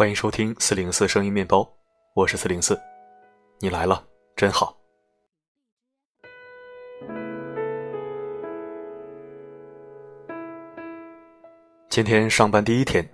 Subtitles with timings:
[0.00, 1.70] 欢迎收听四零四声音面包，
[2.14, 2.80] 我是四零四，
[3.58, 4.02] 你来了，
[4.34, 4.74] 真好。
[11.90, 13.06] 今天上班第一天，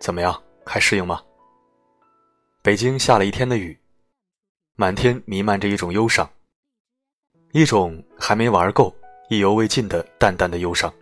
[0.00, 0.42] 怎么样？
[0.64, 1.22] 还适应吗？
[2.60, 3.78] 北京下了一天的雨，
[4.74, 6.28] 满天弥漫着一种忧伤，
[7.52, 8.92] 一种还没玩够、
[9.30, 10.92] 意犹未尽的淡淡的忧伤。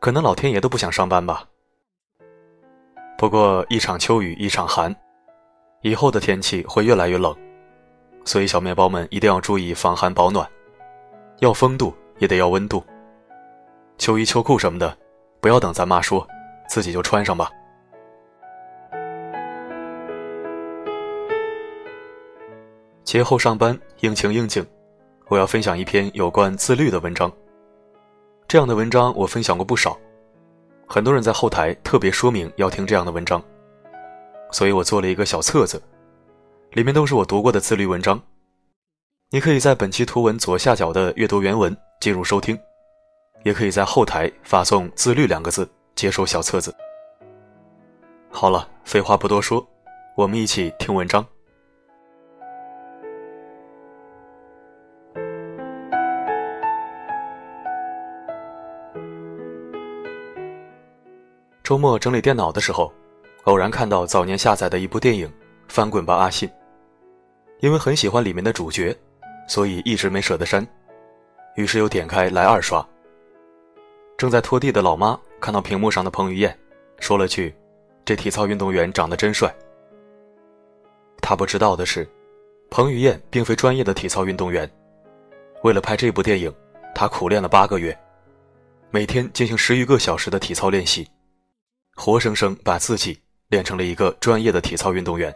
[0.00, 1.46] 可能老天爷都不想上班吧。
[3.18, 4.94] 不过一场秋雨一场寒，
[5.80, 7.34] 以后的天气会越来越冷，
[8.26, 10.46] 所以小面包们一定要注意防寒保暖，
[11.38, 12.84] 要风度也得要温度。
[13.96, 14.94] 秋衣秋裤什么的，
[15.40, 16.26] 不要等咱妈说，
[16.68, 17.50] 自己就穿上吧。
[23.02, 24.62] 节后上班应情应景，
[25.28, 27.32] 我要分享一篇有关自律的文章。
[28.46, 29.98] 这样的文章我分享过不少。
[30.86, 33.42] 很多人在后台特别说明要听这样的文章，
[34.52, 35.82] 所以我做了一个小册子，
[36.72, 38.20] 里面都是我读过的自律文章。
[39.30, 42.56] 你可以在本期图文左下角的阅读原文进入收听，
[43.42, 46.72] 也可以在后台发送“自律”两个字接收小册子。
[48.30, 49.66] 好了，废话不多说，
[50.16, 51.26] 我们一起听文章。
[61.66, 62.92] 周末整理电脑的时候，
[63.46, 65.26] 偶然看到早年下载的一部电影
[65.66, 66.48] 《翻滚吧，阿信》。
[67.58, 68.96] 因为很喜欢里面的主角，
[69.48, 70.64] 所以一直没舍得删，
[71.56, 72.88] 于是又点开来二刷。
[74.16, 76.56] 正在拖地的老妈看到屏幕上的彭于晏，
[77.00, 77.52] 说了句
[78.06, 79.52] ：“这体操运动员长得真帅。”
[81.20, 82.08] 他不知道的是，
[82.70, 84.70] 彭于晏并非专业的体操运动员，
[85.64, 86.54] 为了拍这部电影，
[86.94, 87.98] 他苦练了八个月，
[88.88, 91.04] 每天进行十余个小时的体操练习。
[91.96, 95.34] 活生生把自己练成了一个专业的体操运动员。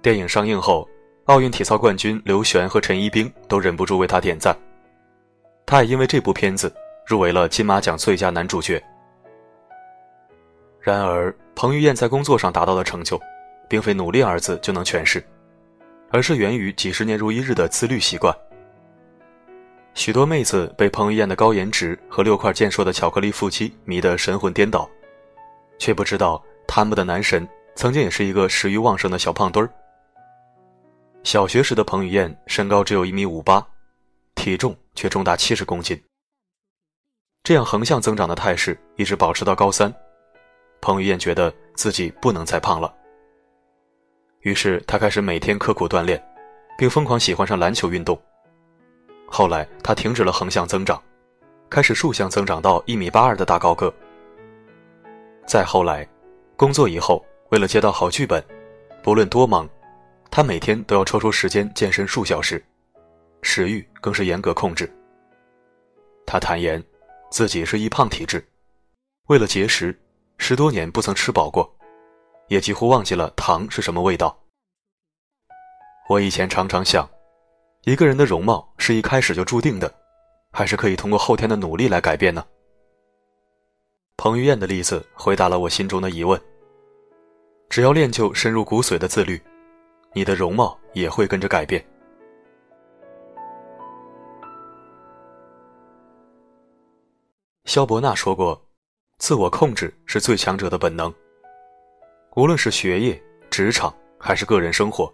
[0.00, 0.88] 电影上映后，
[1.26, 4.56] 奥运体操冠军刘璇和陈一冰都忍不住为他点赞。
[5.66, 6.74] 他也因为这部片子
[7.06, 8.82] 入围了金马奖最佳男主角。
[10.80, 13.20] 然而，彭于晏在工作上达到的成就，
[13.68, 15.22] 并非“努力”二字就能诠释，
[16.10, 18.34] 而是源于几十年如一日的自律习惯。
[19.92, 24.88] 许多妹子被彭于晏的高颜值和六块健硕的巧克力腹肌迷得神魂颠倒。
[25.78, 29.70] 却不知道他们的男神曾经也是一个食欲旺盛的小胖墩儿。
[31.24, 33.64] 小学时的彭于晏身高只有一米五八，
[34.34, 36.00] 体重却重达七十公斤。
[37.42, 39.92] 这样横向增长的态势一直保持到高三，
[40.80, 42.92] 彭于晏觉得自己不能再胖了。
[44.40, 46.22] 于是他开始每天刻苦锻炼，
[46.76, 48.20] 并疯狂喜欢上篮球运动。
[49.26, 51.02] 后来他停止了横向增长，
[51.68, 53.92] 开始竖向增长到一米八二的大高个。
[55.48, 56.06] 再后来，
[56.58, 58.44] 工作以后，为了接到好剧本，
[59.02, 59.66] 不论多忙，
[60.30, 62.62] 他每天都要抽出时间健身数小时，
[63.40, 64.94] 食欲更是严格控制。
[66.26, 66.84] 他坦言，
[67.30, 68.46] 自己是易胖体质，
[69.28, 69.98] 为了节食，
[70.36, 71.74] 十多年不曾吃饱过，
[72.48, 74.38] 也几乎忘记了糖是什么味道。
[76.10, 77.08] 我以前常常想，
[77.84, 79.90] 一个人的容貌是一开始就注定的，
[80.52, 82.44] 还是可以通过后天的努力来改变呢？
[84.20, 86.38] 彭于晏的例子回答了我心中的疑问。
[87.68, 89.40] 只要练就深入骨髓的自律，
[90.12, 91.82] 你的容貌也会跟着改变。
[97.66, 98.60] 肖伯纳说过
[99.18, 101.14] ：“自我控制是最强者的本能。
[102.34, 105.12] 无论是学业、职场还是个人生活，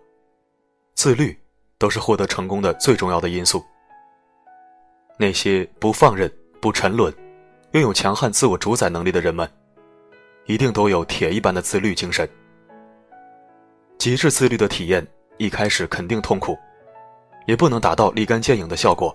[0.95, 1.39] 自律
[1.77, 3.63] 都是获得成功的最重要的因素。
[5.19, 7.15] 那些不放任、不沉沦。”
[7.75, 9.51] 拥有强悍自我主宰能力的人们，
[10.47, 12.29] 一定都有铁一般的自律精神。
[13.99, 15.05] 极致自律的体验
[15.39, 16.57] 一开始肯定痛苦，
[17.49, 19.15] 也不能达到立竿见影的效果。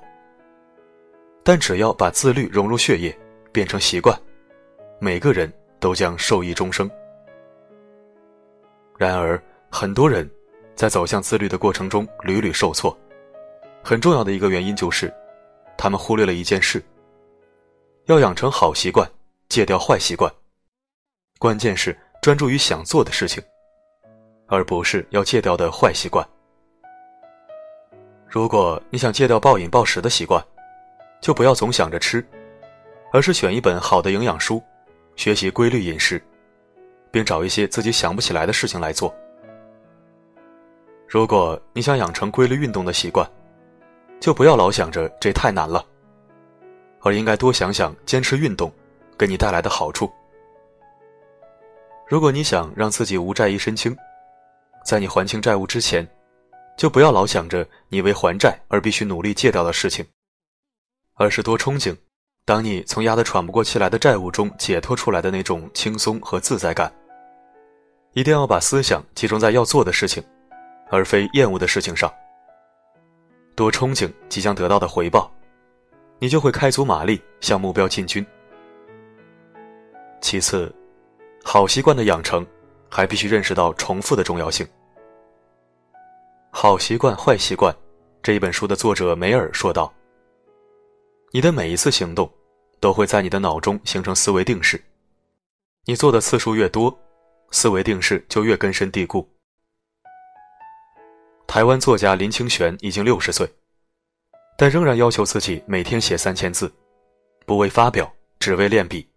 [1.41, 3.17] 但只要把自律融入血液，
[3.53, 4.13] 变成习惯，
[4.99, 5.49] 每个人
[5.79, 6.89] 都将受益终生。
[8.97, 10.29] 然而，很多人
[10.75, 12.95] 在走向自律的过程中屡屡受挫，
[13.81, 15.09] 很重要的一个原因就是，
[15.77, 16.83] 他们忽略了一件事。
[18.09, 19.07] 要养成好习惯，
[19.49, 20.33] 戒掉坏习惯。
[21.37, 23.43] 关键是专注于想做的事情，
[24.47, 26.27] 而不是要戒掉的坏习惯。
[28.27, 30.43] 如果你想戒掉暴饮暴食的习惯，
[31.21, 32.25] 就不要总想着吃，
[33.13, 34.59] 而是选一本好的营养书，
[35.15, 36.19] 学习规律饮食，
[37.11, 39.13] 并找一些自己想不起来的事情来做。
[41.07, 43.29] 如果你想养成规律运动的习惯，
[44.19, 45.85] 就不要老想着这太难了。
[47.01, 48.71] 而应该多想想坚持运动
[49.17, 50.11] 给你带来的好处。
[52.07, 53.95] 如果你想让自己无债一身轻，
[54.83, 56.07] 在你还清债务之前，
[56.77, 60.05] 就不要老想着你为还债而必须努力戒掉的事情，
[61.15, 61.95] 而是多憧憬，
[62.45, 66.91] 当你从压得喘不过气来的债务中解脱出来的那种轻松和自在感。
[68.13, 70.23] 一定要把思想集中在要做的事情，
[70.89, 72.11] 而非厌恶的事情上。
[73.55, 75.31] 多憧憬即将得到的回报，
[76.19, 78.25] 你就会开足马力向目标进军。
[80.21, 80.73] 其次，
[81.43, 82.45] 好习惯的养成，
[82.89, 84.65] 还必须认识到重复的重要性。
[86.51, 87.73] 《好习惯、坏习惯》
[88.21, 89.93] 这一本书的作者梅尔说道
[91.31, 92.29] ：“你的每一次行动，
[92.81, 94.83] 都会在你的脑中形成思维定式。
[95.85, 96.95] 你做的次数越多，
[97.51, 99.25] 思维定式就越根深蒂固。”
[101.47, 103.49] 台湾作家林清玄已经六十岁，
[104.61, 106.69] 但仍然要求自己每天写三千字，
[107.45, 109.07] 不为发表，只为练笔。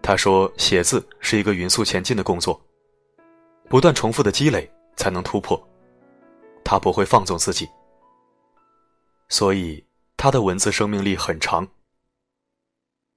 [0.00, 2.58] 他说：“写字是一个匀速前进的工作，
[3.68, 4.66] 不断重复的积累
[4.96, 5.62] 才能突破。
[6.64, 7.68] 他不会放纵自己，
[9.28, 9.84] 所以
[10.16, 11.68] 他的文字生命力很长。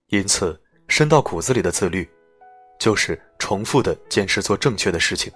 [0.07, 2.06] 因此，深到骨子里的自律，
[2.77, 5.31] 就是重复的坚持做正确的事情。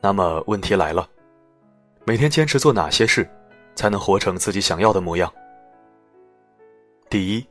[0.00, 1.08] 那么，问题来了。”
[2.04, 3.28] 每天坚持做哪些事，
[3.74, 5.32] 才能活成自己想要的模样？
[7.08, 7.46] 第一，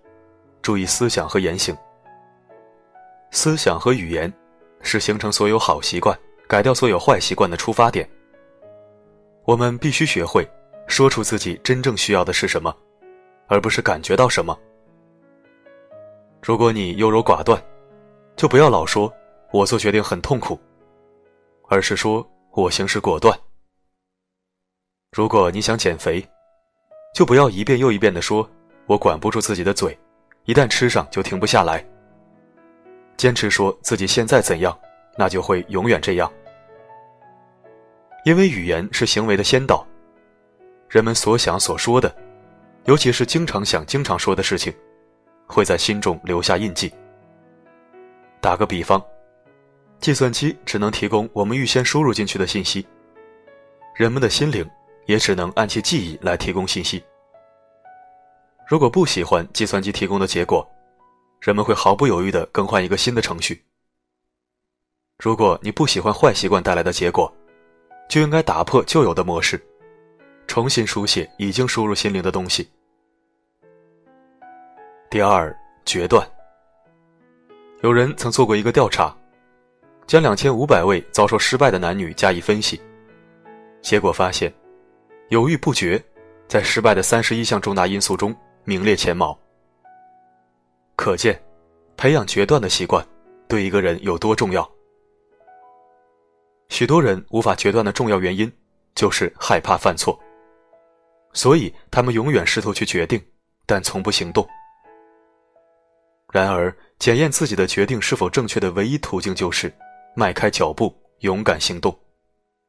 [0.62, 1.76] 注意思想和言行。
[3.32, 4.34] 思想和语言
[4.82, 6.18] 是形成所有好习惯、
[6.48, 8.10] 改掉所有坏习惯的出发点。
[9.46, 10.50] 我们必须学会
[10.88, 12.76] 说出自己真正需要的是什么，
[13.48, 14.58] 而不是感觉到什么。
[16.42, 17.62] 如果你优柔寡断，
[18.36, 19.14] 就不要老说
[19.54, 20.60] “我做决定很痛苦”，
[21.70, 23.38] 而是说我行事果断。
[25.12, 26.28] 如果你想减肥，
[27.14, 28.48] 就不要一遍又一遍的说
[28.86, 29.98] “我管不住自己的嘴”，
[30.46, 31.86] 一旦吃上就停不下来。
[33.18, 34.78] 坚持说自己现在怎样，
[35.18, 36.32] 那就会永远这样。
[38.26, 39.86] 因为语言是行为的先导，
[40.90, 42.14] 人们所想所说的，
[42.86, 44.74] 尤其是经常想、经常说的事情，
[45.48, 46.92] 会在心中留下印记。
[48.42, 49.04] 打个比方，
[50.00, 52.86] 计算机只能提供我们预先输入进去的信息，
[53.96, 54.68] 人们的心灵。
[55.10, 57.04] 也只能按其记忆来提供信息。
[58.68, 60.64] 如果不喜欢计算机提供的结果，
[61.42, 63.60] 人们会毫不犹豫地更换一个新的程序。
[65.18, 67.34] 如果你不喜欢坏习惯带来的结果，
[68.08, 69.60] 就应该打破旧有的模式，
[70.46, 72.70] 重新书写已经输入心灵的东西。
[75.10, 75.58] 第二，
[75.88, 76.24] 决断。
[77.82, 79.18] 有人曾做过一个调查，
[80.10, 82.82] 将两千五百位遭受失败的男女加以分析，
[83.80, 84.52] 结果发现。
[85.28, 86.04] 犹豫不决，
[86.48, 89.38] 在失败的三十一项重大因素中名列前茅。
[90.96, 91.40] 可见，
[91.96, 93.06] 培养决断的习惯
[93.48, 94.68] 对一个人有多重要。
[96.70, 98.52] 许多人无法决断的重要原因，
[98.96, 100.20] 就是害怕犯错，
[101.34, 103.22] 所以他们永远试图去决定，
[103.68, 104.44] 但从不行动。
[106.32, 109.72] 然而，检验自己的决定是否正确的唯一途径，就是
[110.20, 111.98] 迈开脚步，勇敢行动，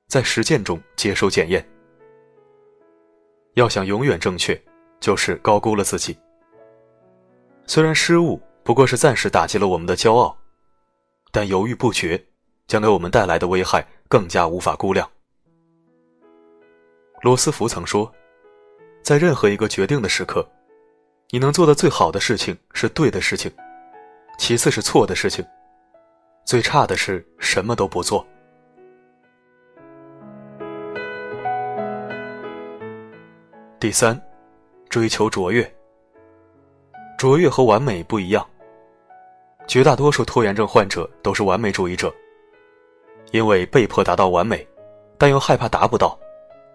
[0.07, 1.69] 在实践中接受检验。
[3.55, 4.57] 要想永远正确，
[5.01, 6.17] 就是高估了自己。
[7.67, 10.39] 虽然失误不过是暂时打击了我们的骄傲，
[11.33, 12.25] 但犹豫不决
[12.69, 15.11] 将给我们带来的危害更加无法估量。
[17.23, 18.15] 罗斯福曾说，
[19.03, 20.49] 在任何一个决定的时刻，
[21.31, 23.51] 你能做的最好的事情是对的事情，
[24.39, 25.45] 其次是错的事情，
[26.45, 28.27] 最差的是什么都不做。
[33.79, 34.21] 第三，
[34.89, 35.71] 追求卓越。
[37.17, 38.47] 卓越和完美不一样。
[39.67, 42.13] 绝大多数拖延症患者都是完美主义者，
[43.31, 44.67] 因为被迫达到完美，
[45.17, 46.19] 但又害怕达不到，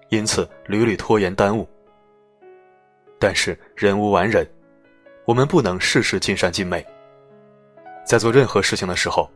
[0.09, 1.67] 因此屡屡拖延耽误。
[3.19, 4.49] 但是人无完人，
[5.25, 6.85] 我们不能事事尽善尽美。
[8.05, 9.29] 在做任何事情的时候，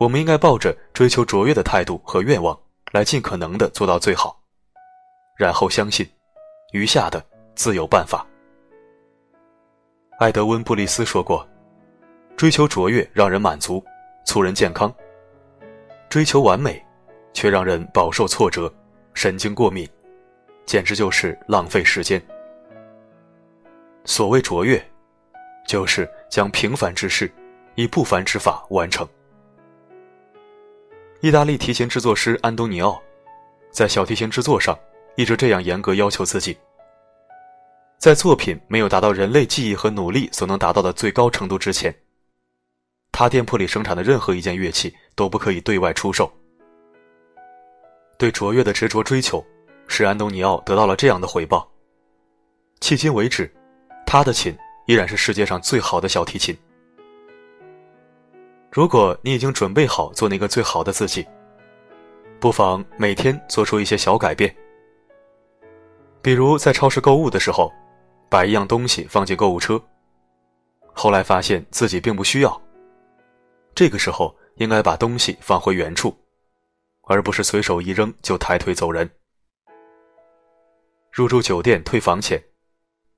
[0.00, 2.58] 我们应该抱着追求卓越的态度和愿望，
[2.92, 4.40] 来尽可能的做到最好，
[5.36, 6.08] 然后相信。
[6.72, 7.22] 余下的
[7.54, 8.24] 自有办法。
[10.20, 11.46] 艾德温·布利斯说过
[12.34, 13.84] ：“追求卓越让人满足，
[14.24, 14.88] 促人健康；
[16.08, 16.82] 追求完美，
[17.34, 18.72] 却让人饱受挫折，
[19.14, 19.86] 神经过敏，
[20.64, 22.22] 简直就是浪费时间。”
[24.06, 24.82] 所谓卓越，
[25.66, 27.30] 就是将平凡之事
[27.74, 29.06] 以不凡之法完成。
[31.22, 32.98] 意大利提琴制作师安东尼奥，
[33.70, 34.78] 在小提琴制作上。
[35.16, 36.56] 一直这样严格要求自己。
[37.98, 41.94] 在作品没有达到人类记忆和努力所能达到的最高程度之前，
[43.12, 46.32] 他店铺里生产的任何一件乐器都不可以对外出售。
[48.16, 49.44] 对卓越的执着追求，
[49.88, 51.70] 使安东尼奥得到了这样的回报。
[52.80, 53.52] 迄今为止，
[54.06, 56.56] 他的琴依然是世界上最好的小提琴。
[58.72, 61.26] 如果你已经准备好做那个最好的自己，
[62.38, 64.54] 不妨每天做出一些小改变，
[66.22, 67.72] 比如在超市购物的时候，
[68.28, 69.82] 把一样东西放进购物车，
[70.92, 72.62] 后来发现自己并不需要。
[73.74, 76.16] 这个时候应该把东西放回原处，
[77.02, 79.10] 而不是随手一扔就抬腿走人。
[81.10, 82.40] 入住酒店退房前，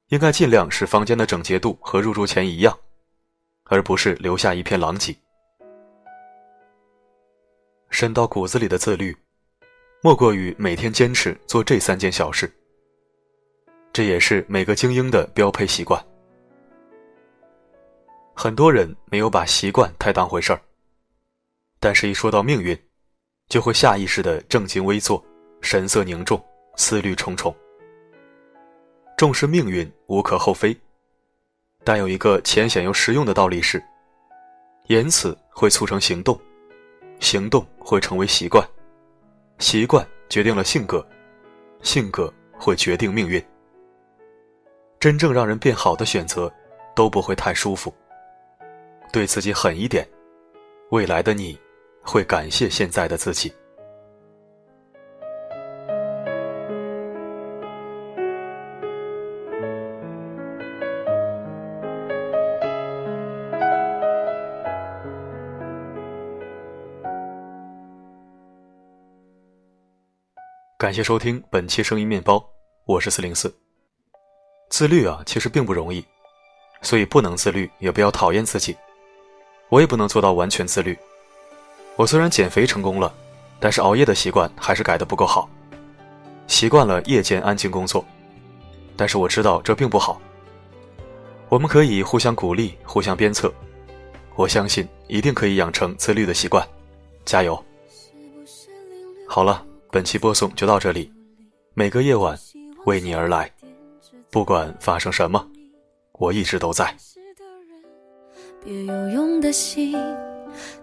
[0.08, 2.74] 应该尽量使房间的整洁度和入住前一样，
[3.64, 5.14] 而不是留下一片狼藉。
[7.92, 9.14] 深到骨子里的自律，
[10.00, 12.50] 莫过于每天坚持做这三件小事。
[13.92, 16.02] 这也是每个精英的标配习惯。
[18.34, 20.60] 很多人没有把习惯太当回事儿，
[21.78, 22.76] 但是一说到命运，
[23.48, 25.22] 就会下意识的正襟危坐，
[25.60, 26.42] 神色凝重，
[26.76, 27.54] 思虑重重。
[29.18, 30.74] 重视命运无可厚非，
[31.84, 33.80] 但有一个浅显又实用的道理是：
[34.86, 36.40] 言辞会促成行动。
[37.22, 38.68] 行动会成为习惯，
[39.60, 41.06] 习惯决定了性格，
[41.80, 43.40] 性格会决定命运。
[44.98, 46.52] 真正让人变好的选择，
[46.96, 47.94] 都不会太舒服。
[49.12, 50.06] 对自己狠一点，
[50.90, 51.56] 未来的你
[52.02, 53.52] 会感谢现在的自己。
[70.82, 72.44] 感谢收听本期声音面包，
[72.86, 73.54] 我是四零四。
[74.68, 76.04] 自律啊，其实并不容易，
[76.80, 78.76] 所以不能自律也不要讨厌自己。
[79.68, 80.98] 我也不能做到完全自律。
[81.94, 83.14] 我虽然减肥成功了，
[83.60, 85.48] 但是熬夜的习惯还是改的不够好。
[86.48, 88.04] 习惯了夜间安静工作，
[88.96, 90.20] 但是我知道这并不好。
[91.48, 93.54] 我们可以互相鼓励，互相鞭策。
[94.34, 96.66] 我相信一定可以养成自律的习惯，
[97.24, 97.64] 加油！
[99.28, 99.64] 好了。
[99.92, 101.12] 本期播送就到这里，
[101.74, 102.34] 每个夜晚
[102.86, 103.50] 为你而来，
[104.30, 105.46] 不管发生什么，
[106.12, 106.96] 我一直都在。
[108.64, 109.94] 别有用的心，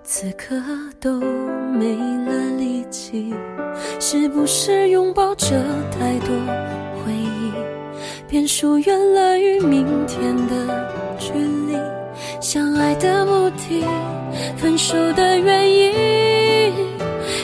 [0.04, 0.56] 此刻
[1.00, 3.34] 都没了力气，
[4.00, 6.30] 是不是拥抱着太多
[7.04, 7.52] 回忆，
[8.28, 11.76] 便疏远了与明天的距离？
[12.40, 13.84] 相爱的目的，
[14.56, 16.19] 分手的原因。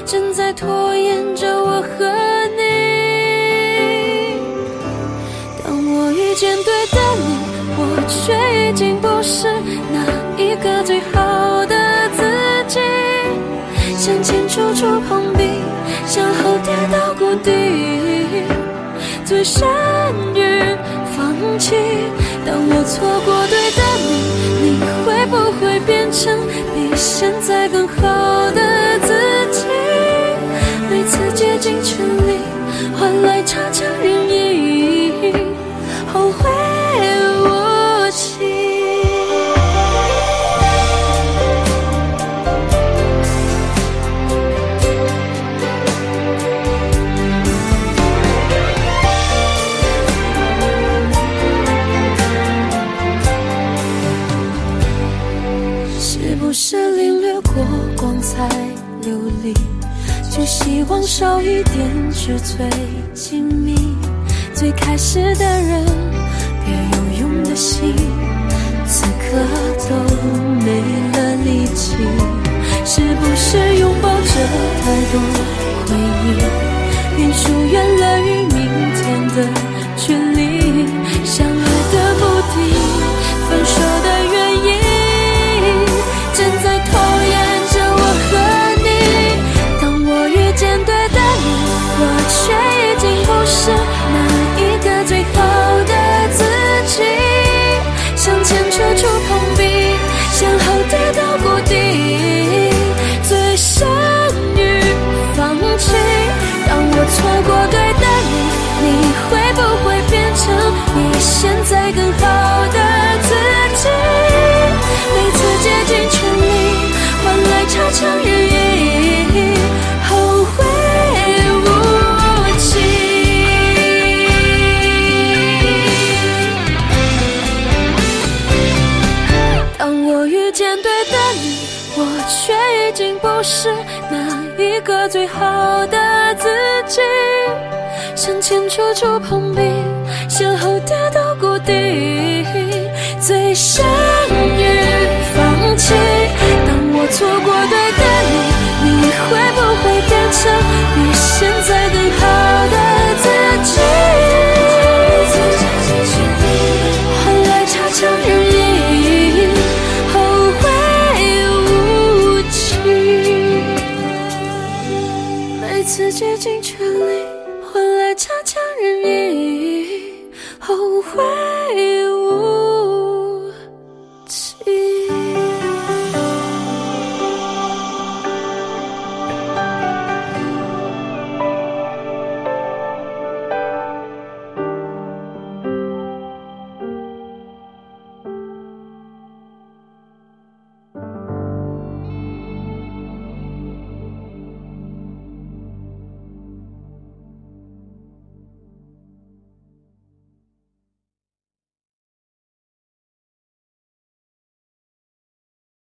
[0.05, 2.05] 正在拖延着我和
[2.55, 2.61] 你。
[5.63, 7.23] 当我遇见对的你，
[7.75, 8.33] 我却
[8.69, 9.47] 已经不是
[9.91, 9.97] 那
[10.37, 11.75] 一个最好的
[12.15, 12.21] 自
[12.67, 12.79] 己。
[13.97, 15.43] 向前处处碰壁，
[16.05, 17.51] 向后跌到谷底，
[19.25, 19.67] 最善
[20.35, 20.39] 于
[57.55, 58.45] 过光彩
[59.01, 59.53] 流离？
[60.29, 62.67] 就希望少一点纸醉
[63.13, 63.73] 金迷，
[64.53, 65.85] 最开始的人，
[66.65, 67.95] 别有用的心，
[68.85, 69.37] 此刻
[69.87, 69.95] 都
[70.65, 70.81] 没
[71.13, 71.95] 了力气。
[72.83, 74.31] 是不是拥抱着
[74.81, 75.21] 太多
[75.79, 75.95] 回
[76.25, 76.27] 忆，
[77.15, 78.57] 便疏远了与明
[78.93, 79.35] 天的
[79.95, 80.85] 距离？
[81.23, 81.47] 想